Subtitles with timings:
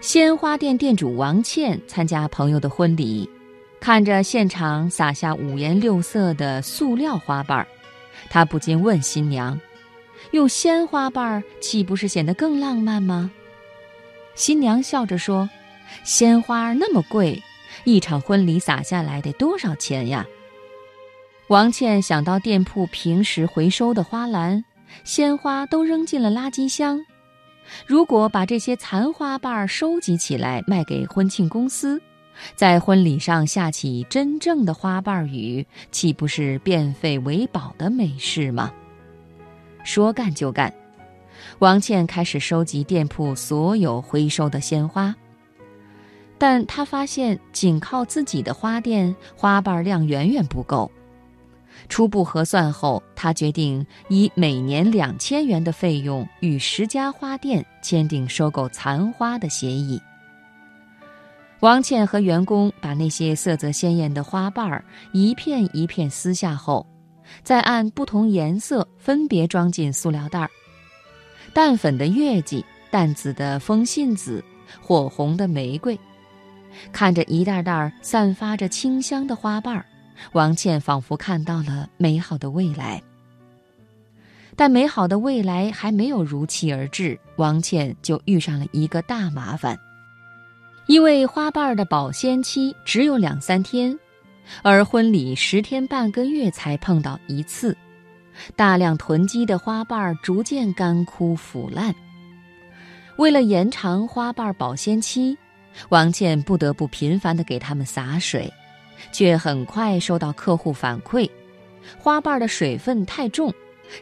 [0.00, 3.28] 鲜花店店主王倩参加朋友的婚礼，
[3.80, 7.66] 看着现场撒下五颜六色的塑料花瓣儿，
[8.28, 9.58] 她不禁问新娘
[10.30, 13.30] ：“用鲜花瓣儿岂不是显得更浪漫吗？”
[14.36, 15.48] 新娘笑着说
[16.04, 17.42] ：“鲜花那么贵，
[17.84, 20.24] 一场婚礼撒下来得多少钱呀？”
[21.48, 24.62] 王倩想到店铺平时回收的花篮、
[25.04, 27.04] 鲜花都扔进了垃圾箱。
[27.86, 32.00] 如果把这些残花瓣收集起来卖给婚庆公司，
[32.54, 38.72] 在婚礼上下起真正的花瓣雨，岂不是变废为宝的美事吗？
[39.84, 40.72] 说干就干，
[41.60, 45.14] 王倩开始收集店铺所有回收的鲜花。
[46.38, 50.90] 但她发现，仅靠自己的花店，花瓣量远远不够。
[51.88, 60.00] 初步核算后，他决定以每年两千元的费用与十家花店签订收购残花的协议。
[61.60, 66.86] 王倩和员工把那些色泽鲜艳的花瓣儿一片一片撕下后，
[67.42, 70.50] 再按不同颜色分别装进塑料袋儿：
[71.54, 74.44] 淡粉的月季、淡紫的风信子、
[74.82, 75.98] 火红的玫瑰。
[76.92, 79.86] 看着一袋袋散发着清香的花瓣儿。
[80.32, 83.02] 王倩仿佛看到了美好的未来，
[84.54, 89.78] 但美好的未来还没有如期而至，王倩就遇上了一个大麻烦。
[90.86, 93.98] 因为花瓣的保鲜期只有两三天，
[94.62, 97.76] 而婚礼十天半个月才碰到一次，
[98.54, 101.94] 大量囤积的花瓣逐渐干枯腐烂。
[103.16, 105.36] 为了延长花瓣保鲜期，
[105.88, 108.52] 王倩不得不频繁地给它们洒水。
[109.12, 111.28] 却很快收到客户反馈，
[111.98, 113.52] 花瓣的水分太重，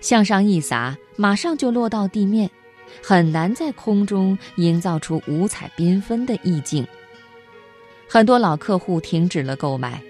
[0.00, 2.50] 向上一撒，马上就落到地面，
[3.02, 6.86] 很难在空中营造出五彩缤纷的意境。
[8.08, 10.00] 很多老客户停止了购买，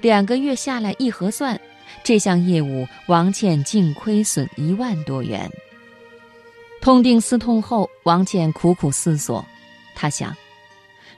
[0.00, 1.58] 两个月下来一核算，
[2.02, 5.48] 这项业务王倩净亏损一万多元。
[6.80, 9.44] 痛定思痛后，王倩苦苦思索，
[9.94, 10.36] 她想，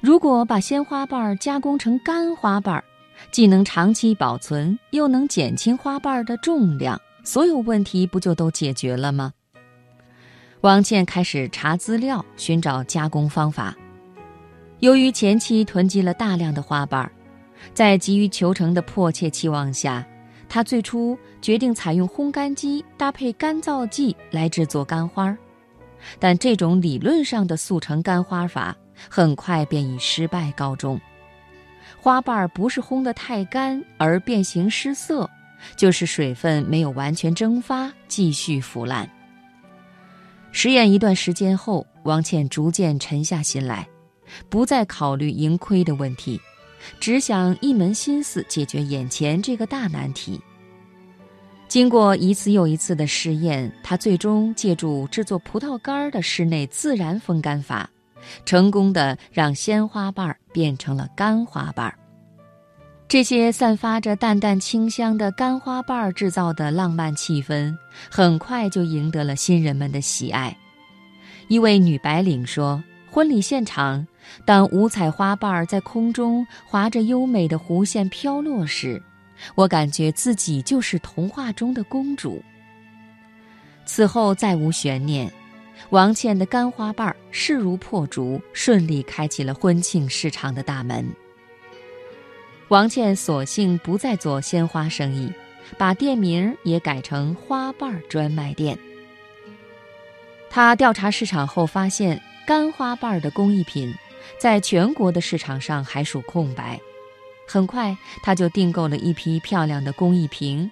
[0.00, 2.82] 如果把鲜花瓣加工成干花瓣。
[3.30, 9.32] 既能长期保存，又能减轻花瓣的重量，所有问题不就都解决了吗？
[10.62, 13.76] 王倩开始查资料，寻找加工方法。
[14.80, 17.10] 由于前期囤积了大量的花瓣，
[17.74, 20.06] 在急于求成的迫切期望下，
[20.48, 25.36] 她最初决定采用烘干机搭配干燥剂来制作干花，
[26.18, 28.76] 但这种理论上的速成干花法
[29.08, 31.00] 很快便以失败告终。
[32.00, 35.28] 花瓣儿不是烘得太干而变形失色，
[35.76, 39.09] 就是水分没有完全蒸发，继续腐烂。
[40.53, 43.87] 实验一段时间后，王倩逐渐沉下心来，
[44.48, 46.41] 不再考虑盈亏的问题，
[47.00, 50.41] 只想一门心思解决眼前这个大难题。
[51.66, 57.91] 经过一次又一次的试验，她最终借助制作葡萄干儿的室内自然风干法。
[58.44, 61.92] 成功的让鲜花瓣变成了干花瓣
[63.08, 67.74] 这些散发着淡淡清香的干花瓣制造的浪漫气氛，
[68.10, 70.54] 很快就赢得了新人们的喜爱。
[71.48, 74.06] 一位女白领说：“婚礼现场，
[74.44, 79.02] 当五彩花瓣在空中划着优美的弧线飘落时，
[79.54, 82.42] 我感觉自己就是童话中的公主。”
[83.86, 85.32] 此后再无悬念。
[85.90, 91.10] 王倩的干花瓣势如破竹，顺利开启了婚庆市场的大门。
[92.68, 95.32] 王倩索性不再做鲜花生意，
[95.78, 98.78] 把店名也改成花瓣专卖店。
[100.50, 103.94] 他调查市场后发现，干花瓣的工艺品
[104.38, 106.78] 在全国的市场上还属空白。
[107.46, 110.70] 很快，他就订购了一批漂亮的工艺瓶，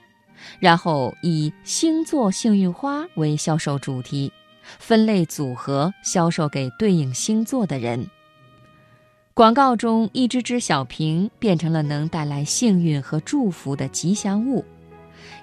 [0.61, 4.31] 然后以“星座幸运花”为销售主题。
[4.79, 8.07] 分类组合销售给对应星座的人。
[9.35, 14.65] 广告中，一只只小瓶变成了能带来幸运和祝福的吉祥物，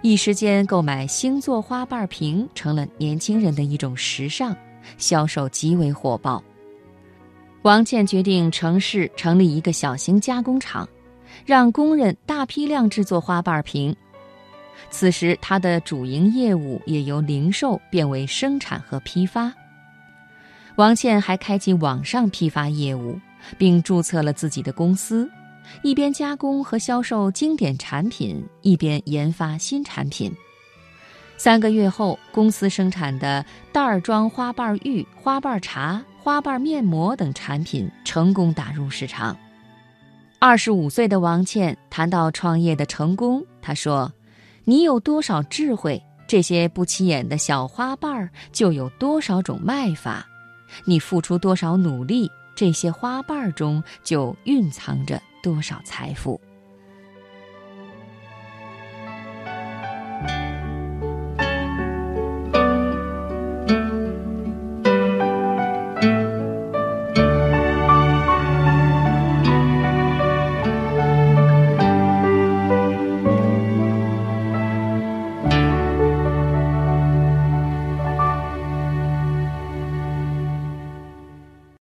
[0.02, 4.56] 一时间购买星座花瓣瓶成了年轻人的一种时尚，
[4.98, 6.44] 销售极为火爆。
[7.62, 10.90] 王倩决定城市成立一个小型加工厂，
[11.46, 13.96] 让工人大批量制作花瓣瓶。
[14.90, 19.54] 此时，他的主营业务也由零售变为生产和批发。
[20.75, 23.20] 王倩还开启网上批发业务，
[23.58, 25.30] 并注册了自己的公司，
[25.84, 30.34] 一边加工和销售经典产品，一边研发新产品。
[31.38, 39.38] 三个月后，公司生产的袋装花瓣浴、花瓣茶、花瓣面膜等产品成功打入市场。
[40.40, 44.12] 二十五岁的王倩谈到创业的成功，她说
[44.65, 50.25] ：“你有多少智慧，这些不起眼的小花瓣就有多少种卖法；
[50.86, 56.39] 你付出多少努力，这些花瓣中就蕴藏着多少财富。”